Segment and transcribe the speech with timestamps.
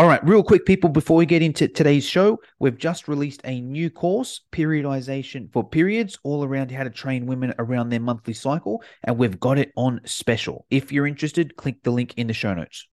[0.00, 3.60] All right, real quick, people, before we get into today's show, we've just released a
[3.60, 8.82] new course, Periodization for Periods, all around how to train women around their monthly cycle.
[9.04, 10.64] And we've got it on special.
[10.70, 12.88] If you're interested, click the link in the show notes.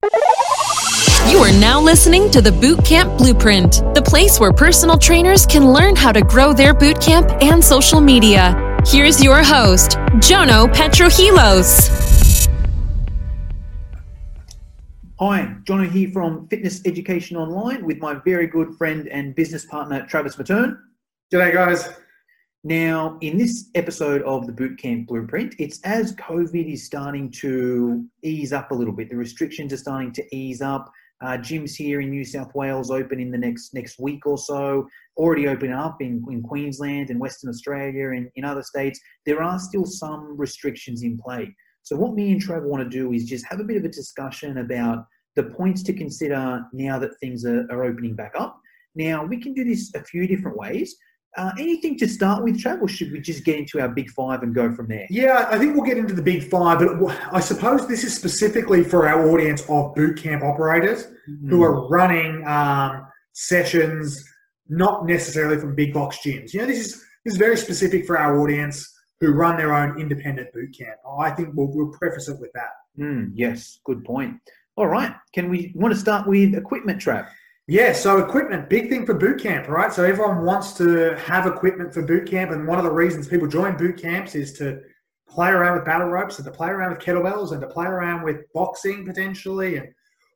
[1.30, 5.96] You are now listening to the Bootcamp Blueprint, the place where personal trainers can learn
[5.96, 8.80] how to grow their bootcamp and social media.
[8.84, 9.92] Here's your host,
[10.22, 12.15] Jono Petrohilos.
[15.18, 20.06] Hi, Jono here from Fitness Education Online with my very good friend and business partner,
[20.06, 20.78] Travis Matern.
[21.34, 21.88] G'day, guys.
[22.66, 28.52] Now, in this episode of the Bootcamp Blueprint, it's as COVID is starting to ease
[28.52, 29.10] up a little bit.
[29.10, 30.92] The restrictions are starting to ease up.
[31.22, 34.86] Uh, gyms here in New South Wales open in the next next week or so.
[35.16, 39.00] Already opening up in, in Queensland and Western Australia and in other states.
[39.26, 41.56] There are still some restrictions in play.
[41.86, 43.90] So what me and Trevor want to do is just have a bit of a
[43.90, 48.60] discussion about the points to consider now that things are, are opening back up.
[48.96, 50.96] Now we can do this a few different ways.
[51.38, 54.42] Uh, anything to start with, Trav, or should we just get into our big five
[54.42, 55.06] and go from there?
[55.12, 56.90] Yeah, I think we'll get into the big five, but
[57.32, 61.50] I suppose this is specifically for our audience of bootcamp operators mm-hmm.
[61.50, 64.28] who are running um, sessions,
[64.70, 66.52] not necessarily from big box gyms.
[66.54, 68.95] You know, this is this is very specific for our audience
[69.26, 70.98] who run their own independent boot camp.
[71.20, 72.72] I think we'll, we'll preface it with that.
[73.00, 74.38] Mm, yes, good point.
[74.78, 77.28] All right, can we want to start with equipment Trav?
[77.68, 79.92] Yeah, so equipment, big thing for boot camp, right?
[79.92, 83.48] So everyone wants to have equipment for boot camp, and one of the reasons people
[83.48, 84.82] join boot camps is to
[85.28, 88.24] play around with battle ropes and to play around with kettlebells and to play around
[88.24, 89.88] with boxing potentially and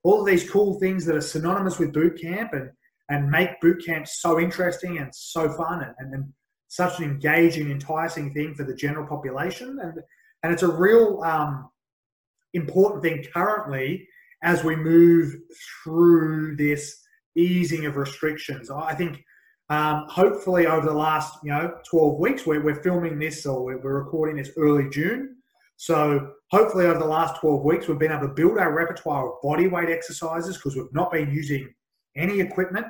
[0.03, 2.71] all of these cool things that are synonymous with boot camp and
[3.09, 6.33] and make boot camp so interesting and so fun and, and
[6.69, 9.79] such an engaging, enticing thing for the general population.
[9.81, 9.99] And,
[10.43, 11.69] and it's a real um,
[12.53, 14.07] important thing currently
[14.43, 15.35] as we move
[15.83, 17.01] through this
[17.35, 18.69] easing of restrictions.
[18.71, 19.23] I think
[19.69, 23.79] um, hopefully over the last you know 12 weeks, we're, we're filming this or we're,
[23.79, 25.35] we're recording this early June.
[25.77, 29.41] So hopefully over the last 12 weeks, we've been able to build our repertoire of
[29.41, 31.73] body weight exercises because we've not been using
[32.15, 32.85] any equipment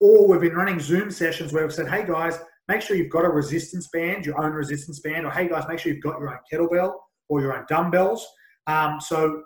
[0.00, 2.38] or we've been running Zoom sessions where we've said, hey guys,
[2.70, 5.80] make sure you've got a resistance band, your own resistance band, or hey guys, make
[5.80, 6.92] sure you've got your own kettlebell
[7.28, 8.24] or your own dumbbells.
[8.68, 9.42] Um, so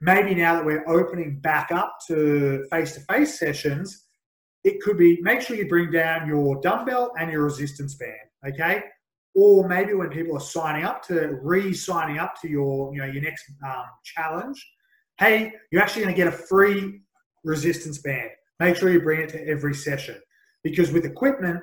[0.00, 4.08] maybe now that we're opening back up to face-to-face sessions,
[4.64, 8.82] it could be make sure you bring down your dumbbell and your resistance band, okay?
[9.36, 13.22] Or maybe when people are signing up to re-signing up to your, you know, your
[13.22, 14.58] next um, challenge,
[15.20, 17.00] hey, you're actually going to get a free
[17.44, 18.30] resistance band.
[18.58, 20.16] Make sure you bring it to every session
[20.64, 21.60] because with equipment,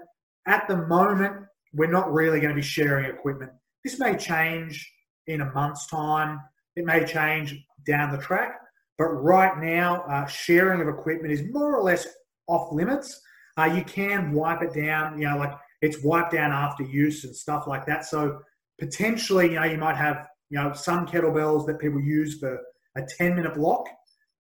[0.47, 3.51] at the moment, we're not really going to be sharing equipment.
[3.83, 4.91] This may change
[5.27, 6.39] in a month's time.
[6.75, 7.55] It may change
[7.85, 8.59] down the track,
[8.97, 12.07] but right now, uh, sharing of equipment is more or less
[12.47, 13.19] off limits.
[13.57, 17.35] Uh, you can wipe it down, you know, like it's wiped down after use and
[17.35, 18.05] stuff like that.
[18.05, 18.39] So
[18.79, 22.59] potentially, you know, you might have, you know, some kettlebells that people use for
[22.95, 23.85] a 10 minute block,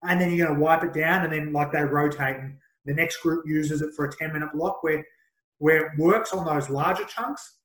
[0.03, 2.93] and then you're going to wipe it down, and then like they rotate, and the
[2.93, 5.05] next group uses it for a 10 minute block where
[5.63, 7.59] where it works on those larger chunks,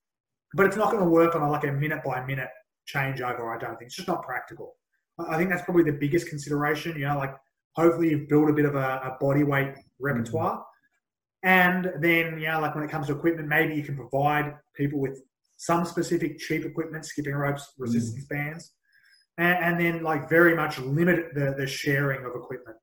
[0.55, 2.49] but it's not going to work on a, like a minute by minute
[2.89, 3.53] changeover.
[3.53, 4.77] I don't think it's just not practical.
[5.19, 6.97] I think that's probably the biggest consideration.
[6.97, 7.35] You know, like
[7.75, 10.59] hopefully you've built a bit of a, a body weight repertoire.
[10.59, 11.49] Mm-hmm.
[11.49, 15.01] And then, you know, like when it comes to equipment, maybe you can provide people
[15.01, 15.21] with
[15.57, 18.29] some specific cheap equipment, skipping ropes, resistance mm.
[18.29, 18.75] bands,
[19.39, 22.77] and, and, then like very much limit the, the sharing of equipment.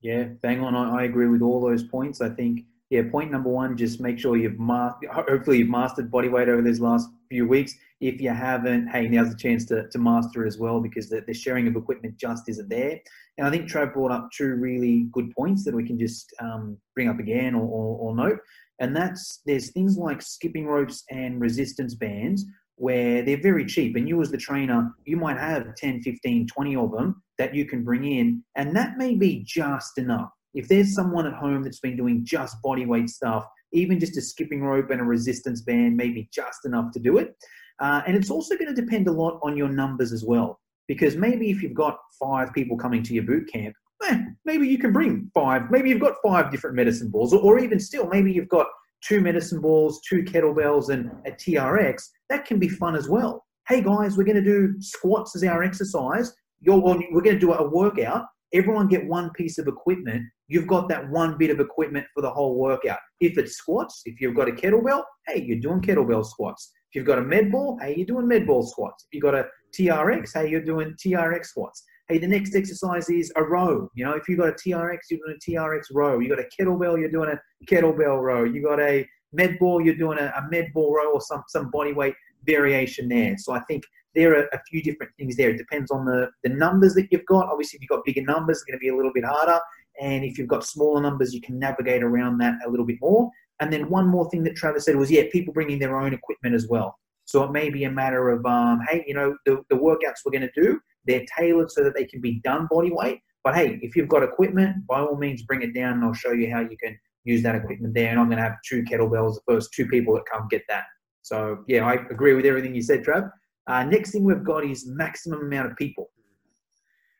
[0.00, 0.74] Yeah, bang on.
[0.74, 2.22] I, I agree with all those points.
[2.22, 2.60] I think
[2.90, 6.62] yeah, point number one, just make sure you've mastered, hopefully you've mastered body weight over
[6.62, 7.74] these last few weeks.
[8.00, 11.22] If you haven't, hey, now's the chance to, to master it as well because the,
[11.26, 13.00] the sharing of equipment just isn't there.
[13.38, 16.76] And I think Trav brought up two really good points that we can just um,
[16.94, 18.38] bring up again or, or, or note.
[18.78, 22.44] And that's there's things like skipping ropes and resistance bands
[22.76, 23.96] where they're very cheap.
[23.96, 27.64] And you, as the trainer, you might have 10, 15, 20 of them that you
[27.64, 28.44] can bring in.
[28.54, 32.60] And that may be just enough if there's someone at home that's been doing just
[32.62, 36.64] body weight stuff, even just a skipping rope and a resistance band may be just
[36.64, 37.36] enough to do it.
[37.78, 40.58] Uh, and it's also going to depend a lot on your numbers as well.
[40.88, 43.74] Because maybe if you've got five people coming to your boot camp,
[44.04, 45.70] eh, maybe you can bring five.
[45.70, 48.66] Maybe you've got five different medicine balls, or, or even still, maybe you've got
[49.04, 52.02] two medicine balls, two kettlebells, and a TRX.
[52.30, 53.44] That can be fun as well.
[53.68, 56.32] Hey guys, we're going to do squats as our exercise.
[56.60, 60.88] You're, we're going to do a workout everyone get one piece of equipment, you've got
[60.88, 62.98] that one bit of equipment for the whole workout.
[63.20, 66.72] If it's squats, if you've got a kettlebell, hey, you're doing kettlebell squats.
[66.90, 69.06] If you've got a med ball, hey, you're doing med ball squats.
[69.10, 69.46] If you've got a
[69.78, 71.84] TRX, hey, you're doing TRX squats.
[72.08, 73.90] hey, the next exercise is a row.
[73.94, 76.20] You know, if you've got a TRX, you're doing a TRX row.
[76.20, 78.44] You got a kettlebell, you're doing a kettlebell row.
[78.44, 81.70] You got a med ball, you're doing a, a med ball row or some some
[81.70, 82.14] body weight
[82.46, 83.34] variation there.
[83.38, 83.82] So I think
[84.14, 85.50] there are a few different things there.
[85.50, 87.48] It depends on the, the numbers that you've got.
[87.48, 89.60] Obviously, if you've got bigger numbers, it's going to be a little bit harder.
[90.00, 93.30] And if you've got smaller numbers, you can navigate around that a little bit more.
[93.60, 96.54] And then one more thing that Travis said was, yeah, people bringing their own equipment
[96.54, 96.98] as well.
[97.24, 100.32] So it may be a matter of, um, hey, you know, the, the workouts we're
[100.38, 103.20] going to do, they're tailored so that they can be done body weight.
[103.42, 106.32] But hey, if you've got equipment, by all means, bring it down and I'll show
[106.32, 108.10] you how you can use that equipment there.
[108.10, 110.84] And I'm going to have two kettlebells, the first two people that come get that.
[111.22, 113.30] So yeah, I agree with everything you said, Trav.
[113.66, 116.10] Uh, next thing we've got is maximum amount of people.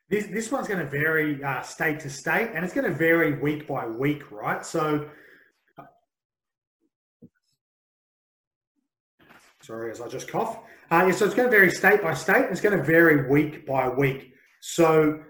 [0.09, 3.39] This, this one's going to vary uh, state to state and it's going to vary
[3.39, 4.65] week by week, right?
[4.65, 5.09] So,
[9.61, 10.59] sorry, as I just cough.
[10.89, 12.43] Uh, yeah, so it's going to vary state by state.
[12.43, 14.31] And It's going to vary week by week.
[14.61, 15.21] So,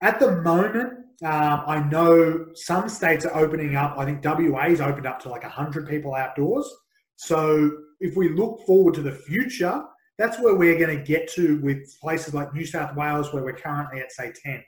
[0.00, 0.92] at the moment,
[1.24, 3.98] um, I know some states are opening up.
[3.98, 6.72] I think WA's opened up to like 100 people outdoors.
[7.16, 9.82] So, if we look forward to the future,
[10.18, 13.56] that's where we're going to get to with places like New South Wales, where we're
[13.56, 14.62] currently at, say, 10.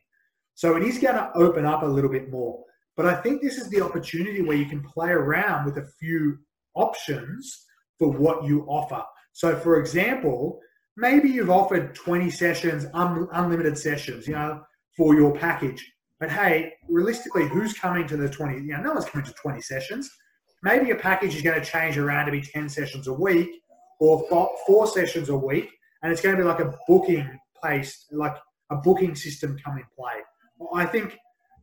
[0.54, 2.62] So it is going to open up a little bit more.
[2.96, 6.38] But I think this is the opportunity where you can play around with a few
[6.74, 7.66] options
[7.98, 9.02] for what you offer.
[9.32, 10.58] So, for example,
[10.96, 14.62] maybe you've offered 20 sessions, un- unlimited sessions, you know,
[14.96, 15.92] for your package.
[16.18, 18.54] But hey, realistically, who's coming to the 20?
[18.54, 20.10] You know, no one's coming to 20 sessions.
[20.62, 23.50] Maybe your package is going to change around to be 10 sessions a week
[24.00, 24.26] or
[24.66, 25.70] four sessions a week,
[26.02, 27.28] and it's going to be like a booking
[27.60, 28.36] place, like
[28.70, 30.22] a booking system come in play.
[30.74, 31.16] I think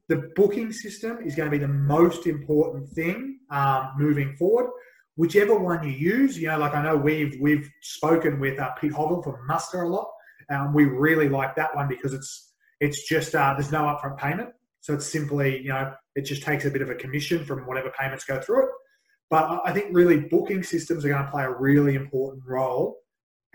[0.09, 4.69] the booking system is going to be the most important thing um, moving forward.
[5.15, 8.93] Whichever one you use, you know, like I know we've we've spoken with uh, Pete
[8.93, 10.07] Hovell from Muster a lot,
[10.49, 14.49] and we really like that one because it's it's just uh, there's no upfront payment,
[14.81, 17.91] so it's simply you know it just takes a bit of a commission from whatever
[17.97, 18.69] payments go through it.
[19.33, 22.99] But I think really booking systems are going to play a really important role,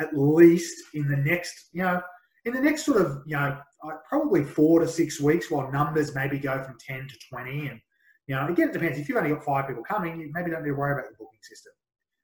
[0.01, 2.03] at least in the next, you know,
[2.47, 6.17] in the next sort of, you know, uh, probably four to six weeks while numbers
[6.17, 7.69] maybe go from 10 to 20.
[7.69, 7.81] And,
[8.27, 8.99] you know, again, it depends.
[8.99, 11.17] If you've only got five people coming, you maybe don't need to worry about the
[11.17, 11.73] booking system.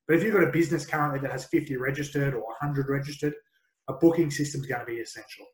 [0.09, 3.35] But if you've got a business currently that has 50 registered or 100 registered,
[3.87, 5.47] a booking system is going to be essential.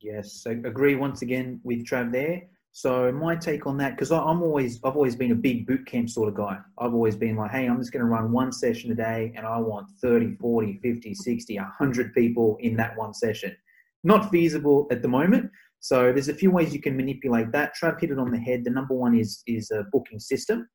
[0.00, 2.44] Yes, so agree once again with Trav there.
[2.78, 6.08] So my take on that, because I'm always, I've always been a big boot camp
[6.08, 6.58] sort of guy.
[6.78, 9.44] I've always been like, hey, I'm just going to run one session a day and
[9.44, 13.56] I want 30, 40, 50, 60, 100 people in that one session.
[14.04, 15.50] Not feasible at the moment.
[15.80, 17.72] So there's a few ways you can manipulate that.
[17.74, 18.62] Trav hit it on the head.
[18.62, 20.68] The number one is, is a booking system.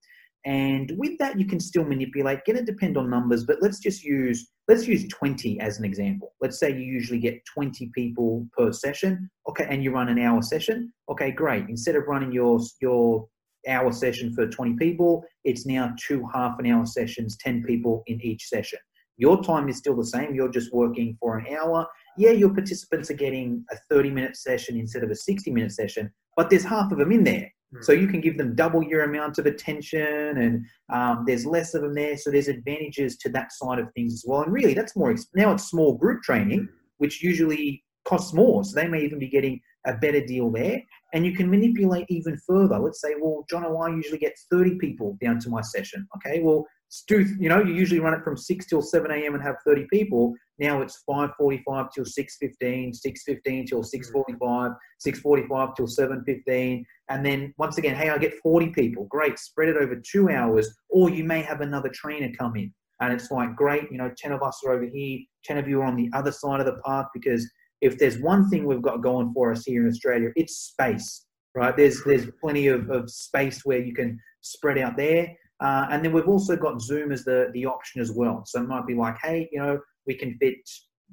[0.45, 2.44] And with that, you can still manipulate.
[2.45, 6.34] Going to depend on numbers, but let's just use let's use 20 as an example.
[6.42, 9.30] Let's say you usually get 20 people per session.
[9.48, 10.92] Okay, and you run an hour session.
[11.10, 11.69] Okay, great.
[11.69, 13.28] Instead of running your your
[13.69, 18.19] hour session for 20 people, it's now two half an hour sessions, 10 people in
[18.22, 18.80] each session.
[19.16, 20.36] Your time is still the same.
[20.36, 21.88] You're just working for an hour.
[22.18, 26.12] Yeah, your participants are getting a 30 minute session instead of a 60 minute session,
[26.36, 27.50] but there's half of them in there.
[27.81, 31.81] So you can give them double your amount of attention, and um, there's less of
[31.81, 32.18] them there.
[32.18, 34.44] So there's advantages to that side of things as well.
[34.44, 36.68] And really, that's more now it's small group training,
[36.98, 38.64] which usually costs more.
[38.64, 40.81] So they may even be getting a better deal there.
[41.14, 42.80] And you can manipulate even further.
[42.80, 46.08] Let's say, well, John, and I usually get 30 people down to my session.
[46.18, 46.65] Okay, well,
[47.08, 49.88] do you know you usually run it from 6 till 7 a.m and have 30
[49.92, 57.77] people now it's 5.45 till 6.15 6.15 till 6.45 6.45 till 7.15 and then once
[57.77, 59.05] again hey i get 40 people.
[59.10, 62.74] Great spread it over two hours or you may have another trainer come in.
[63.00, 65.81] And it's like great you know 10 of us are over here 10 of you
[65.81, 67.50] are on the other side of the path because
[67.81, 71.75] if there's one thing we've got going for us here in australia it's space right?
[71.75, 75.27] There's there's plenty of, of space where you can spread out there.
[75.60, 78.43] Uh, and then we've also got Zoom as the, the option as well.
[78.45, 80.57] So it might be like, hey, you know, we can fit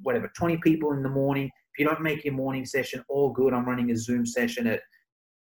[0.03, 1.45] whatever, 20 people in the morning.
[1.45, 3.53] If you don't make your morning session, all good.
[3.53, 4.81] I'm running a Zoom session at,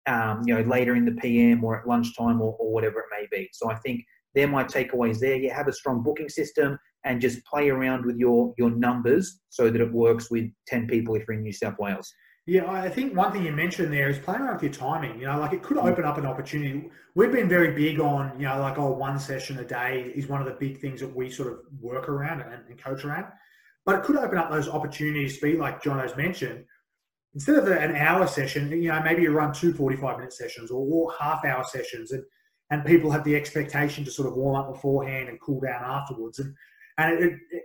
[0.06, 3.26] um, you know, later in the PM or at lunchtime or, or whatever it may
[3.30, 3.48] be.
[3.52, 5.36] So I think they're my takeaways there.
[5.36, 9.70] You have a strong booking system and just play around with your, your numbers so
[9.70, 12.12] that it works with 10 people if you're in New South Wales.
[12.48, 15.20] Yeah, I think one thing you mentioned there is playing around with your timing.
[15.20, 15.84] You know, like it could mm.
[15.84, 16.88] open up an opportunity.
[17.14, 20.40] We've been very big on, you know, like oh, one session a day is one
[20.40, 23.26] of the big things that we sort of work around and, and coach around.
[23.84, 26.64] But it could open up those opportunities to be like John has mentioned.
[27.34, 30.86] Instead of an hour session, you know, maybe you run two 45 minute sessions or,
[30.90, 32.24] or half hour sessions and
[32.70, 36.38] and people have the expectation to sort of warm up beforehand and cool down afterwards.
[36.38, 36.54] And
[36.96, 37.62] and it, it,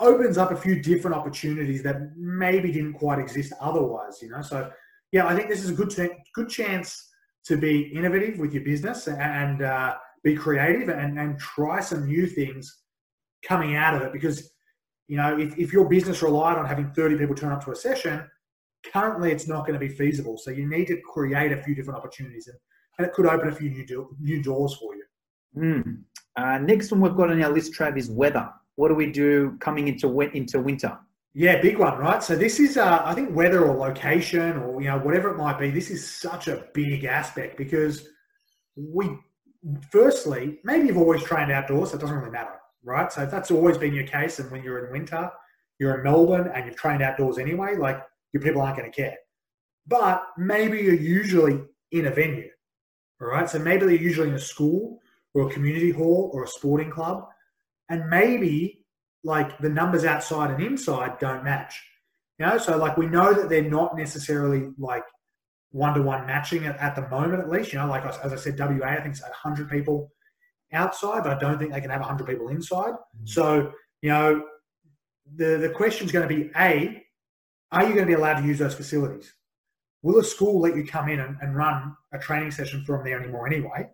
[0.00, 4.42] opens up a few different opportunities that maybe didn't quite exist otherwise, you know.
[4.42, 4.70] So
[5.12, 7.08] yeah, I think this is a good t- good chance
[7.44, 12.26] to be innovative with your business and uh, be creative and, and try some new
[12.26, 12.82] things
[13.46, 14.12] coming out of it.
[14.12, 14.50] Because
[15.08, 17.76] you know, if, if your business relied on having 30 people turn up to a
[17.76, 18.28] session,
[18.92, 20.36] currently it's not going to be feasible.
[20.36, 22.58] So you need to create a few different opportunities, and,
[22.98, 25.04] and it could open a few new do- new doors for you.
[25.56, 26.02] Mm.
[26.36, 28.50] Uh, next one we've got on our list, Trav, is weather.
[28.76, 30.98] What do we do coming into into winter?
[31.34, 32.22] Yeah, big one, right?
[32.22, 35.58] So this is, uh, I think, weather or location or you know whatever it might
[35.58, 35.70] be.
[35.70, 38.08] This is such a big aspect because
[38.74, 39.18] we,
[39.90, 43.12] firstly, maybe you've always trained outdoors, so it doesn't really matter, right?
[43.12, 45.30] So if that's always been your case, and when you're in winter,
[45.78, 48.02] you're in Melbourne and you've trained outdoors anyway, like
[48.32, 49.16] your people aren't going to care.
[49.86, 52.48] But maybe you're usually in a venue,
[53.20, 53.48] all right?
[53.48, 55.00] So maybe they're usually in a school
[55.34, 57.28] or a community hall or a sporting club,
[57.88, 58.84] and maybe
[59.24, 61.82] like the numbers outside and inside don't match.
[62.38, 65.04] You know, so like we know that they're not necessarily like
[65.70, 67.72] one to one matching at, at the moment, at least.
[67.72, 70.12] You know, like as I said, WA, I think it's 100 people
[70.72, 72.92] outside, but I don't think they can have 100 people inside.
[72.92, 73.26] Mm-hmm.
[73.26, 74.44] So, you know,
[75.34, 77.02] the, the question is going to be A,
[77.72, 79.32] are you going to be allowed to use those facilities?
[80.02, 83.20] Will a school let you come in and, and run a training session from there
[83.20, 83.88] anymore anyway?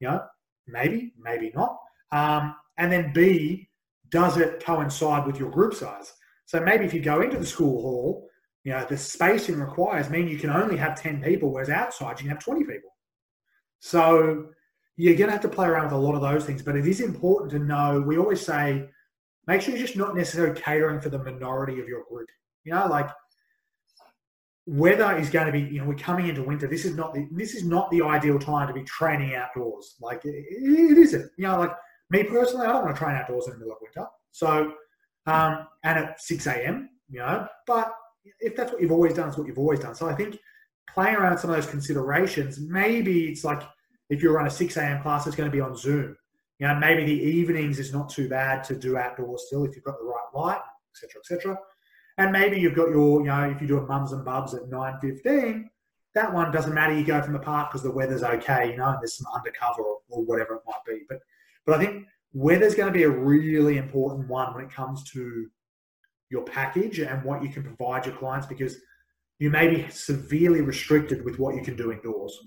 [0.00, 0.24] You know,
[0.66, 1.78] maybe, maybe not.
[2.12, 3.68] Um, and then B,
[4.10, 6.12] does it coincide with your group size?
[6.44, 8.28] So maybe if you go into the school hall,
[8.64, 12.24] you know, the spacing requires mean you can only have 10 people, whereas outside you
[12.24, 12.90] can have 20 people.
[13.80, 14.48] So
[14.96, 16.86] you're going to have to play around with a lot of those things, but it
[16.86, 18.00] is important to know.
[18.00, 18.88] We always say,
[19.46, 22.28] make sure you're just not necessarily catering for the minority of your group.
[22.64, 23.08] You know, like
[24.66, 26.66] weather is going to be, you know, we're coming into winter.
[26.66, 29.94] This is not the, this is not the ideal time to be training outdoors.
[30.00, 31.30] Like it, it isn't.
[31.36, 31.72] You know, like
[32.10, 34.06] me personally, I don't want to train outdoors in the middle of winter.
[34.32, 34.72] So,
[35.26, 37.92] um, and at 6 a.m., you know, but
[38.40, 39.94] if that's what you've always done, it's what you've always done.
[39.94, 40.38] So I think
[40.92, 43.62] playing around some of those considerations, maybe it's like
[44.08, 45.02] if you run a 6 a.m.
[45.02, 46.16] class, it's going to be on Zoom.
[46.58, 49.84] You know, maybe the evenings is not too bad to do outdoors still if you've
[49.84, 50.60] got the right light,
[50.92, 51.58] etc., etc.
[52.18, 54.62] And maybe you've got your, you know, if you do a mums and bubs at
[54.62, 55.64] 9.15,
[56.14, 56.96] that one doesn't matter.
[56.96, 59.82] You go from the park because the weather's okay, you know, and there's some undercover
[59.82, 61.02] or, or whatever it might be.
[61.06, 61.20] But
[61.66, 65.46] but I think weather's going to be a really important one when it comes to
[66.30, 68.76] your package and what you can provide your clients because
[69.38, 72.38] you may be severely restricted with what you can do indoors.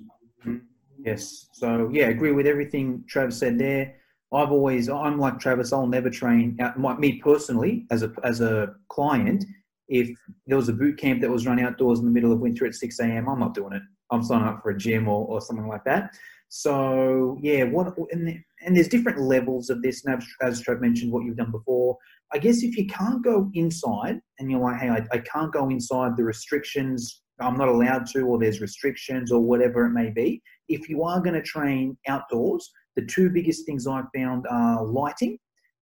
[0.45, 0.57] Mm-hmm.
[1.03, 1.47] Yes.
[1.53, 3.95] So yeah, agree with everything Travis said there.
[4.33, 5.73] I've always I'm like Travis.
[5.73, 6.99] I'll never train out.
[6.99, 9.45] Me personally, as a as a client,
[9.87, 10.09] if
[10.45, 12.75] there was a boot camp that was run outdoors in the middle of winter at
[12.75, 13.81] 6 a.m., I'm not doing it.
[14.11, 16.11] I'm signing up for a gym or, or something like that.
[16.49, 20.05] So yeah, what and, and there's different levels of this.
[20.05, 21.97] And as Trev mentioned, what you've done before.
[22.33, 25.69] I guess if you can't go inside and you're like, hey, I, I can't go
[25.69, 27.21] inside the restrictions.
[27.39, 30.41] I'm not allowed to, or there's restrictions, or whatever it may be.
[30.67, 35.37] If you are going to train outdoors, the two biggest things I've found are lighting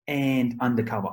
[0.08, 1.10] and undercover.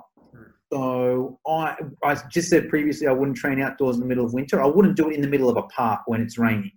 [0.74, 4.62] So I, I just said previously I wouldn't train outdoors in the middle of winter.
[4.62, 6.72] I wouldn't do it in the middle of a park when it's raining.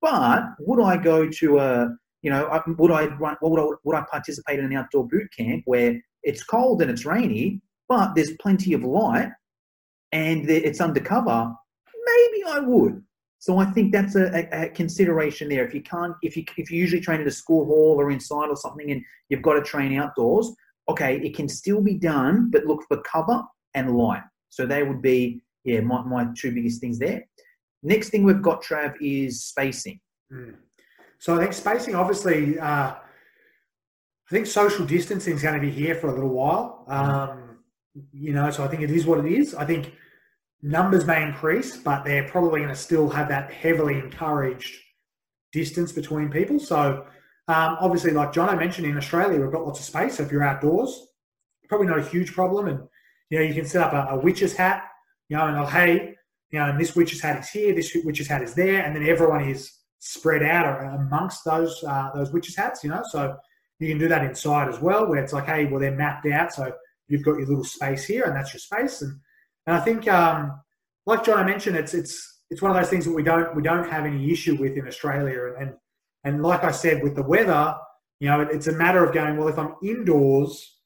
[0.00, 1.88] But would I go to a
[2.22, 3.36] you know, would I run?
[3.40, 7.04] Would I, would I participate in an outdoor boot camp where it's cold and it's
[7.04, 9.30] rainy, but there's plenty of light
[10.12, 11.52] and it's undercover?
[12.06, 13.02] Maybe I would.
[13.40, 15.64] So I think that's a, a, consideration there.
[15.64, 18.48] If you can't, if you if you usually train at a school hall or inside
[18.48, 20.52] or something, and you've got to train outdoors,
[20.88, 23.42] okay, it can still be done, but look for cover
[23.74, 24.22] and light.
[24.48, 27.24] So they would be yeah my, my two biggest things there.
[27.84, 30.00] Next thing we've got, Trav, is spacing.
[30.32, 30.56] Mm.
[31.18, 32.94] So I think spacing, obviously, uh,
[34.30, 36.84] I think social distancing is going to be here for a little while.
[36.86, 37.58] Um,
[38.12, 39.54] you know, so I think it is what it is.
[39.54, 39.94] I think
[40.62, 44.76] numbers may increase, but they're probably going to still have that heavily encouraged
[45.52, 46.60] distance between people.
[46.60, 47.06] So
[47.48, 50.18] um, obviously, like Jono mentioned, in Australia, we've got lots of space.
[50.18, 51.08] So if you're outdoors,
[51.68, 52.68] probably not a huge problem.
[52.68, 52.80] And,
[53.30, 54.84] you know, you can set up a, a witch's hat,
[55.28, 56.14] you know, and oh, hey,
[56.50, 59.06] you know, and this witch's hat is here, this witch's hat is there, and then
[59.06, 63.02] everyone is spread out amongst those uh, those witches hats, you know.
[63.10, 63.36] So
[63.78, 66.52] you can do that inside as well, where it's like, hey, well, they're mapped out,
[66.52, 66.72] so
[67.08, 69.02] you've got your little space here, and that's your space.
[69.02, 69.18] And
[69.66, 70.60] and I think, um,
[71.06, 73.88] like Jono mentioned, it's it's it's one of those things that we don't we don't
[73.90, 75.76] have any issue with in Australia, and and,
[76.24, 77.76] and like I said, with the weather,
[78.20, 79.36] you know, it, it's a matter of going.
[79.36, 80.76] Well, if I'm indoors,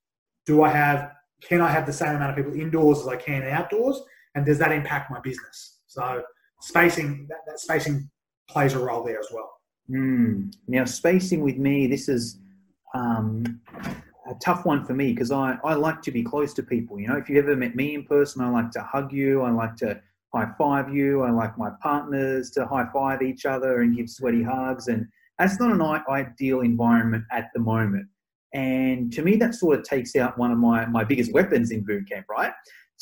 [0.46, 3.42] do I have can I have the same amount of people indoors as I can
[3.44, 4.00] outdoors,
[4.34, 5.80] and does that impact my business?
[5.86, 6.22] So
[6.60, 8.08] spacing that, that spacing
[8.52, 9.50] plays a role there as well.
[9.90, 10.54] Mm.
[10.68, 12.38] Now, spacing with me, this is
[12.94, 13.60] um,
[14.28, 17.00] a tough one for me because I, I like to be close to people.
[17.00, 19.42] You know, if you ever met me in person, I like to hug you.
[19.42, 20.00] I like to
[20.34, 21.22] high five you.
[21.22, 24.88] I like my partners to high five each other and give sweaty hugs.
[24.88, 25.06] And
[25.38, 28.06] that's not an ideal environment at the moment.
[28.54, 31.84] And to me, that sort of takes out one of my, my biggest weapons in
[31.84, 32.52] boot camp, right?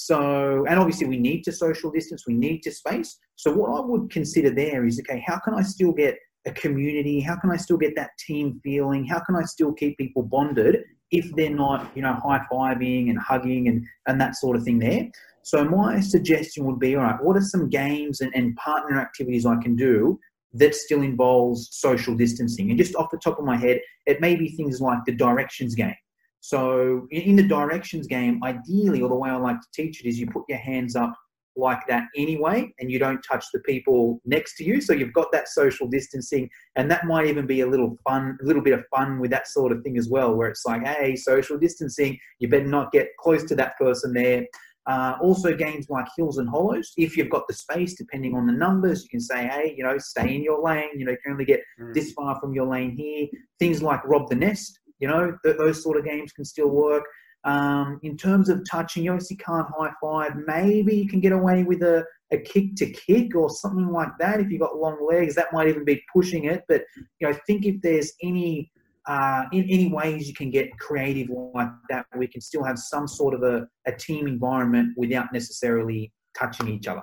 [0.02, 3.18] So, and obviously we need to social distance, we need to space.
[3.36, 6.16] So what I would consider there is, okay, how can I still get
[6.46, 7.20] a community?
[7.20, 9.04] How can I still get that team feeling?
[9.04, 13.18] How can I still keep people bonded if they're not, you know, high fiving and
[13.18, 15.06] hugging and, and that sort of thing there?
[15.42, 19.44] So my suggestion would be, all right, what are some games and, and partner activities
[19.44, 20.18] I can do
[20.54, 22.70] that still involves social distancing?
[22.70, 25.74] And just off the top of my head, it may be things like the directions
[25.74, 25.94] game.
[26.40, 30.18] So in the directions game, ideally, or the way I like to teach it is
[30.18, 31.14] you put your hands up
[31.56, 34.80] like that anyway, and you don't touch the people next to you.
[34.80, 38.44] So you've got that social distancing, and that might even be a little fun, a
[38.44, 41.16] little bit of fun with that sort of thing as well, where it's like, hey,
[41.16, 44.46] social distancing, you better not get close to that person there.
[44.86, 48.52] Uh, also, games like Hills and Hollows, if you've got the space, depending on the
[48.52, 50.88] numbers, you can say, hey, you know, stay in your lane.
[50.96, 51.92] You know, you can only get mm.
[51.92, 53.28] this far from your lane here.
[53.58, 57.04] Things like Rob the Nest, you know, th- those sort of games can still work.
[57.44, 60.32] Um, in terms of touching, you obviously can't high five.
[60.46, 64.40] Maybe you can get away with a, a kick to kick or something like that.
[64.40, 66.64] If you've got long legs, that might even be pushing it.
[66.68, 66.82] But
[67.18, 68.70] you know, think if there's any
[69.06, 73.08] uh, in any ways you can get creative like that, we can still have some
[73.08, 77.02] sort of a, a team environment without necessarily touching each other.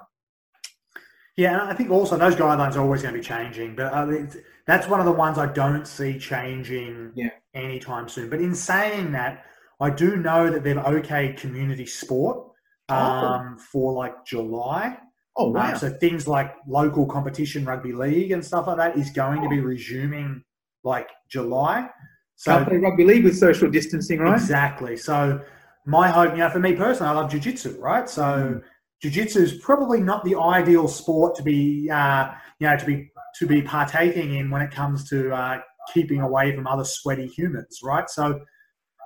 [1.36, 4.08] Yeah, and I think also those guidelines are always going to be changing, but uh,
[4.66, 7.30] that's one of the ones I don't see changing yeah.
[7.58, 8.30] Anytime soon.
[8.30, 9.46] But in saying that,
[9.80, 12.48] I do know that they've okayed community sport
[12.90, 12.96] oh.
[12.96, 13.64] um, oh.
[13.72, 14.98] for like July.
[15.36, 15.72] Oh wow!
[15.72, 19.44] Um, so things like local competition, rugby league, and stuff like that is going oh.
[19.44, 20.44] to be resuming
[20.84, 21.90] like July.
[22.36, 24.36] So Can't play rugby league with social distancing, right?
[24.36, 24.96] Exactly.
[24.96, 25.42] So
[25.86, 28.08] my hope, you know, for me personally, I love jiu-jitsu, right?
[28.08, 28.62] So mm.
[29.02, 33.48] jiu-jitsu is probably not the ideal sport to be, uh, you know, to be to
[33.48, 35.60] be partaking in when it comes to uh,
[35.94, 38.10] keeping away from other sweaty humans, right?
[38.10, 38.42] So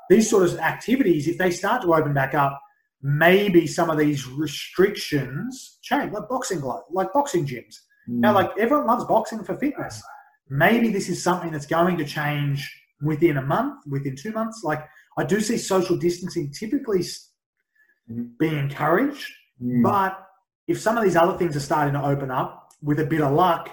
[0.09, 2.59] these sort of activities, if they start to open back up,
[3.01, 7.75] maybe some of these restrictions change, like boxing glove, like boxing gyms.
[8.09, 8.19] Mm.
[8.19, 10.01] Now, like everyone loves boxing for fitness.
[10.49, 12.69] Maybe this is something that's going to change
[13.01, 14.61] within a month, within two months.
[14.63, 14.85] Like
[15.17, 18.23] I do see social distancing typically mm-hmm.
[18.37, 19.81] being encouraged, mm.
[19.81, 20.27] but
[20.67, 23.31] if some of these other things are starting to open up, with a bit of
[23.33, 23.69] luck,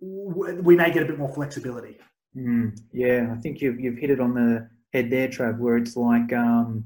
[0.00, 1.98] we may get a bit more flexibility.
[2.36, 5.96] Mm, yeah, I think you've you've hit it on the head there, Trav, where it's
[5.96, 6.84] like, um,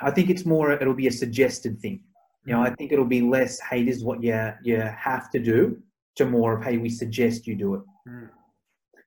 [0.00, 2.02] I think it's more, it'll be a suggested thing.
[2.44, 5.40] You know, I think it'll be less, hey, this is what you, you have to
[5.40, 5.82] do,
[6.14, 7.80] to more of, hey, we suggest you do it.
[8.08, 8.28] Mm.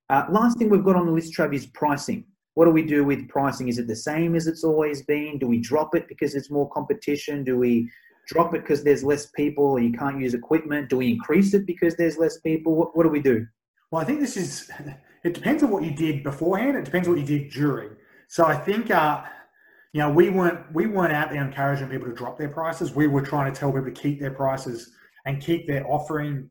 [0.10, 2.26] Uh, last thing we've got on the list, Trav, is pricing.
[2.56, 3.70] What do we do with pricing?
[3.70, 5.38] Is it the same as it's always been?
[5.40, 7.46] Do we drop it because it's more competition?
[7.46, 7.90] Do we
[8.28, 10.90] drop it because there's less people or you can't use equipment?
[10.90, 12.76] Do we increase it because there's less people?
[12.76, 13.48] What, what do we do?
[13.90, 14.70] Well, I think this is
[15.24, 16.78] it depends on what you did beforehand.
[16.78, 17.96] It depends on what you did during.
[18.28, 19.24] So I think, uh,
[19.94, 22.94] you know, we weren't we weren't out there encouraging people to drop their prices.
[22.94, 24.92] We were trying to tell people to keep their prices
[25.26, 26.50] and keep their offering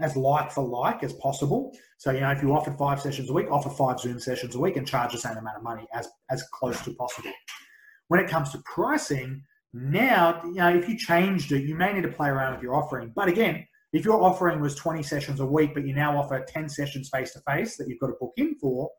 [0.00, 1.76] as like for like as possible.
[1.98, 4.58] So you know, if you offered five sessions a week, offer five Zoom sessions a
[4.58, 7.32] week and charge the same amount of money as as close to possible.
[8.08, 12.02] When it comes to pricing, now you know if you changed it, you may need
[12.02, 13.12] to play around with your offering.
[13.14, 16.68] But again, if your offering was 20 sessions a week, but you now offer 10
[16.68, 18.90] sessions face to face that you've got to book in for,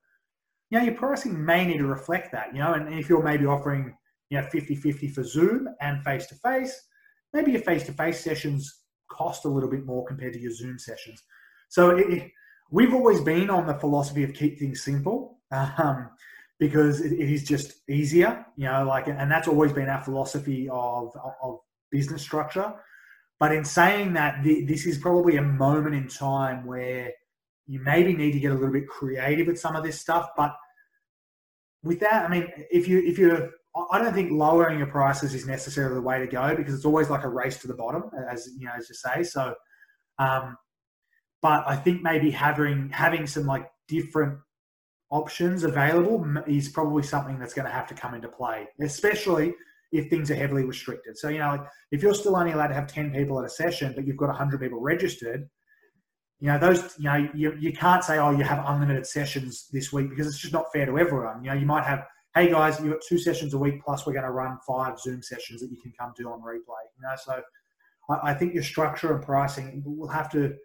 [0.70, 3.46] you know, your pricing may need to reflect that, you know, and if you're maybe
[3.46, 3.96] offering,
[4.30, 6.88] you know, 50 50 for Zoom and face to face,
[7.34, 10.80] maybe your face to face sessions cost a little bit more compared to your Zoom
[10.80, 11.24] sessions.
[11.70, 12.32] So it,
[12.70, 16.10] we've always been on the philosophy of keep things simple um,
[16.60, 20.70] because it, it is just easier, you know, like, and that's always been our philosophy
[20.70, 21.12] of,
[21.44, 21.60] of
[21.92, 22.74] business structure.
[23.42, 27.12] But in saying that, this is probably a moment in time where
[27.66, 30.30] you maybe need to get a little bit creative with some of this stuff.
[30.38, 30.56] But
[31.82, 33.50] with that, I mean, if you if you're
[33.92, 37.10] I don't think lowering your prices is necessarily the way to go because it's always
[37.10, 39.24] like a race to the bottom, as you know, as you say.
[39.24, 39.56] So,
[40.20, 40.56] um,
[41.42, 44.38] but I think maybe having having some like different
[45.10, 49.56] options available is probably something that's going to have to come into play, especially
[49.92, 51.18] if things are heavily restricted.
[51.18, 53.50] So, you know, like if you're still only allowed to have 10 people at a
[53.50, 55.50] session, but you've got 100 people registered,
[56.40, 59.94] you know, those, you know, you, you can't say, oh, you have unlimited sessions this
[59.94, 61.44] week because it's just not fair to everyone.
[61.44, 64.14] You know, you might have, hey guys, you've got two sessions a week, plus we're
[64.14, 66.84] going to run five Zoom sessions that you can come do on replay.
[66.98, 67.42] You know, so
[68.10, 70.56] I, I think your structure and pricing will have to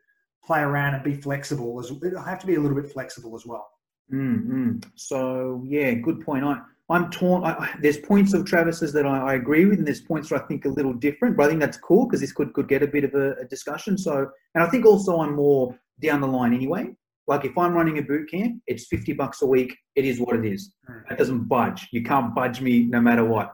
[0.44, 1.78] play around and be flexible.
[1.80, 3.68] As, it'll have to be a little bit flexible as well.
[4.12, 4.78] Mm-hmm.
[4.94, 6.44] So, yeah, good point.
[6.44, 7.44] I, I'm torn.
[7.44, 10.46] I, there's points of Travis's that I, I, agree with, and there's points where I
[10.46, 11.36] think a little different.
[11.36, 13.44] But I think that's cool because this could could get a bit of a, a,
[13.44, 13.98] discussion.
[13.98, 16.86] So, and I think also I'm more down the line anyway.
[17.26, 19.76] Like if I'm running a boot camp, it's 50 bucks a week.
[19.96, 20.72] It is what it is.
[20.86, 21.12] Hmm.
[21.12, 21.88] It doesn't budge.
[21.90, 23.52] You can't budge me no matter what.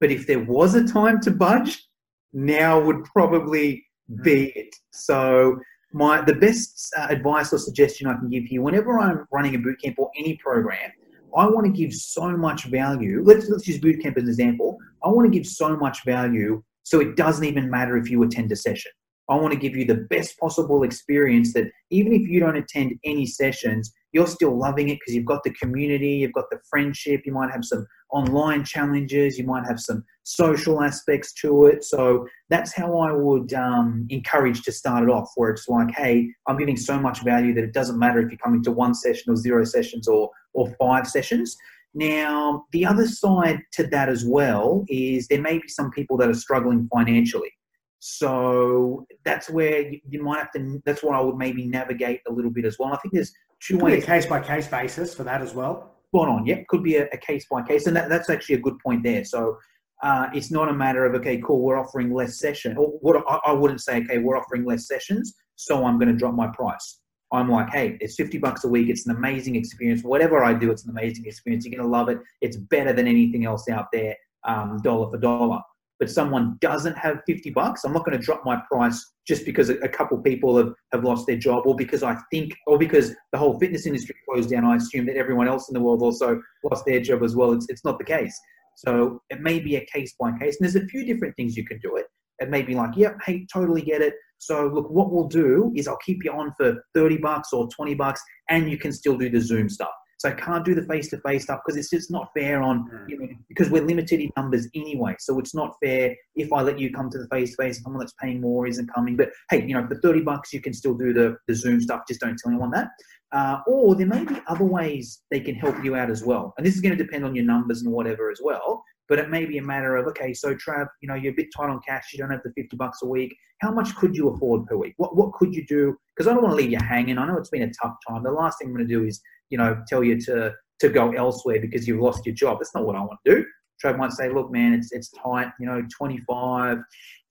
[0.00, 1.86] But if there was a time to budge,
[2.32, 4.22] now would probably hmm.
[4.22, 4.74] be it.
[4.92, 5.60] So
[5.92, 9.58] my the best uh, advice or suggestion I can give you whenever I'm running a
[9.58, 10.90] boot camp or any program
[11.36, 13.22] I want to give so much value.
[13.24, 14.78] Let's let's use bootcamp as an example.
[15.04, 18.50] I want to give so much value so it doesn't even matter if you attend
[18.52, 18.90] a session.
[19.28, 22.98] I want to give you the best possible experience that even if you don't attend
[23.04, 27.22] any sessions, you're still loving it because you've got the community, you've got the friendship,
[27.24, 31.84] you might have some online challenges, you might have some social aspects to it.
[31.84, 36.28] So that's how I would um, encourage to start it off, where it's like, hey,
[36.48, 39.32] I'm giving so much value that it doesn't matter if you're coming to one session
[39.32, 41.56] or zero sessions or or five sessions.
[41.94, 46.28] Now, the other side to that as well is there may be some people that
[46.28, 47.50] are struggling financially.
[47.98, 50.80] So that's where you, might have to.
[50.86, 52.92] That's what I would maybe navigate a little bit as well.
[52.92, 53.32] I think there's
[53.68, 54.02] could ways.
[54.02, 55.96] a case by case basis for that as well.
[56.08, 56.46] Spot on.
[56.46, 59.02] Yep, could be a, a case by case, and that, that's actually a good point
[59.02, 59.24] there.
[59.24, 59.58] So
[60.02, 63.50] uh, it's not a matter of okay, cool, we're offering less session, or what I,
[63.50, 67.00] I wouldn't say, okay, we're offering less sessions, so I'm going to drop my price.
[67.32, 68.88] I'm like, hey, it's 50 bucks a week.
[68.88, 70.02] It's an amazing experience.
[70.02, 71.64] Whatever I do, it's an amazing experience.
[71.64, 72.18] You're going to love it.
[72.40, 75.60] It's better than anything else out there, um, dollar for dollar.
[76.00, 79.68] But someone doesn't have 50 bucks, I'm not going to drop my price just because
[79.68, 83.38] a, couple people have, have lost their job or because I think, or because the
[83.38, 84.64] whole fitness industry closed down.
[84.64, 87.52] I assume that everyone else in the world also lost their job as well.
[87.52, 88.36] It's, it's not the case.
[88.76, 90.56] So it may be a case by case.
[90.58, 92.06] And there's a few different things you can do it.
[92.38, 94.14] It may be like, yep, hey, totally get it.
[94.38, 97.94] So look, what we'll do is I'll keep you on for 30 bucks or 20
[97.94, 99.90] bucks and you can still do the Zoom stuff.
[100.20, 103.08] So I can't do the face-to-face stuff because it's just not fair on hmm.
[103.08, 105.16] you know, because we're limited in numbers anyway.
[105.18, 107.82] So it's not fair if I let you come to the face-to-face.
[107.82, 109.16] Someone that's paying more isn't coming.
[109.16, 112.02] But hey, you know, for thirty bucks you can still do the, the Zoom stuff.
[112.06, 112.88] Just don't tell anyone that.
[113.32, 116.52] Uh, or there may be other ways they can help you out as well.
[116.58, 118.84] And this is going to depend on your numbers and whatever as well.
[119.10, 121.48] But it may be a matter of, okay, so Trav, you know, you're a bit
[121.54, 122.10] tight on cash.
[122.12, 123.36] You don't have the 50 bucks a week.
[123.60, 124.94] How much could you afford per week?
[124.98, 125.96] What, what could you do?
[126.14, 127.18] Because I don't want to leave you hanging.
[127.18, 128.22] I know it's been a tough time.
[128.22, 129.20] The last thing I'm going to do is,
[129.50, 132.58] you know, tell you to, to go elsewhere because you've lost your job.
[132.60, 133.44] That's not what I want to do.
[133.84, 136.78] Trav might say, look, man, it's, it's tight, you know, 25,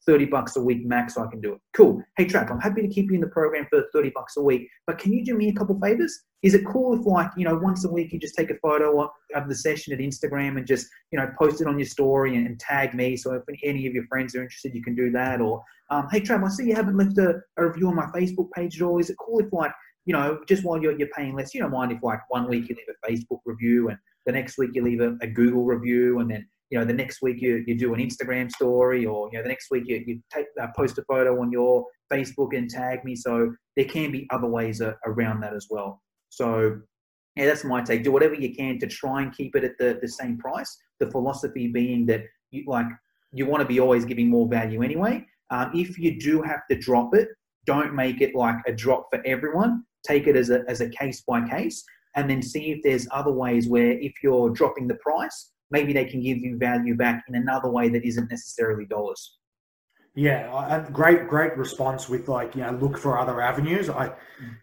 [0.09, 1.59] 30 bucks a week max, I can do it.
[1.73, 2.01] Cool.
[2.17, 4.67] Hey, Trav, I'm happy to keep you in the program for 30 bucks a week,
[4.87, 6.23] but can you do me a couple favors?
[6.41, 9.07] Is it cool if, like, you know, once a week you just take a photo
[9.35, 12.47] of the session at Instagram and just, you know, post it on your story and,
[12.47, 13.17] and tag me?
[13.17, 15.41] So if any of your friends are interested, you can do that.
[15.41, 18.49] Or, um, hey, Trav, I see you haven't left a, a review on my Facebook
[18.55, 18.97] page at all.
[18.97, 19.73] Is it cool if, like,
[20.05, 22.67] you know, just while you're, you're paying less, you don't mind if, like, one week
[22.67, 26.17] you leave a Facebook review and the next week you leave a, a Google review
[26.17, 29.37] and then you know the next week you, you do an instagram story or you
[29.37, 32.69] know the next week you, you take uh, post a photo on your facebook and
[32.69, 33.15] tag me.
[33.15, 36.01] So there can be other ways uh, around that as well.
[36.29, 36.79] So
[37.35, 38.03] yeah that's my take.
[38.03, 40.75] Do whatever you can to try and keep it at the, the same price.
[40.99, 42.87] The philosophy being that you like
[43.31, 45.25] you want to be always giving more value anyway.
[45.51, 47.29] Um, if you do have to drop it
[47.65, 49.83] don't make it like a drop for everyone.
[50.03, 51.83] Take it as a, as a case by case
[52.15, 56.05] and then see if there's other ways where if you're dropping the price maybe they
[56.05, 59.37] can give you value back in another way that isn't necessarily dollars.
[60.15, 63.89] Yeah, great, great response with like you know look for other avenues.
[63.89, 64.11] I,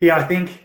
[0.01, 0.65] yeah, I think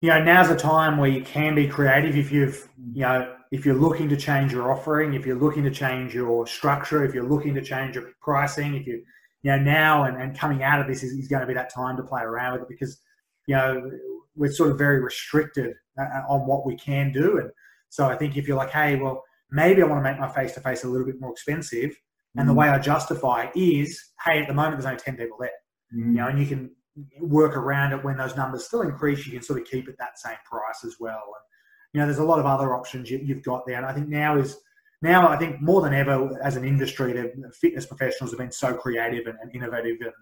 [0.00, 3.66] you know now's a time where you can be creative if you've you know if
[3.66, 7.28] you're looking to change your offering, if you're looking to change your structure, if you're
[7.28, 9.02] looking to change your pricing, if you
[9.42, 11.74] you know now and, and coming out of this is, is going to be that
[11.74, 13.00] time to play around with it because
[13.46, 13.90] you know
[14.36, 17.50] we're sort of very restricted uh, on what we can do and
[17.92, 20.52] so I think if you're like, hey, well, maybe I want to make my face
[20.54, 21.94] to face a little bit more expensive.
[22.36, 22.48] And mm.
[22.48, 25.50] the way I justify is, hey, at the moment there's only 10 people there.
[25.94, 26.06] Mm.
[26.06, 26.70] You know, and you can
[27.20, 30.18] work around it when those numbers still increase, you can sort of keep it that
[30.18, 31.22] same price as well.
[31.22, 31.44] And,
[31.92, 33.76] you know, there's a lot of other options you, have got there.
[33.76, 34.56] And I think now is,
[35.02, 38.74] now I think more than ever as an industry, the fitness professionals have been so
[38.74, 39.98] creative and, and innovative.
[40.00, 40.12] And,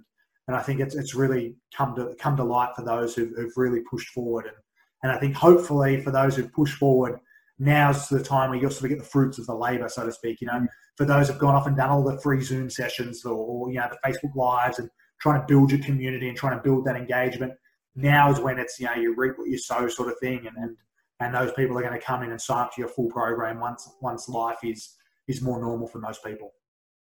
[0.49, 3.57] and I think it's, it's really come to, come to light for those who've, who've
[3.57, 4.47] really pushed forward.
[4.47, 4.57] And,
[5.03, 7.21] and I think hopefully for those who've pushed forward,
[7.61, 10.11] now's the time where you'll sort of get the fruits of the labor, so to
[10.11, 10.41] speak.
[10.41, 13.35] You know, for those who've gone off and done all the free Zoom sessions or,
[13.35, 16.63] or, you know the Facebook lives and trying to build your community and trying to
[16.63, 17.53] build that engagement.
[17.95, 20.57] Now is when it's you know you reap what you sow, sort of thing, and
[20.57, 20.77] and,
[21.21, 23.61] and those people are going to come in and sign up to your full program
[23.61, 24.97] once once life is
[25.29, 26.53] is more normal for most people.